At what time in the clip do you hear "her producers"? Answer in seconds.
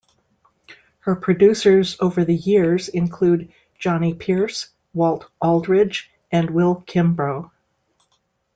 1.01-1.95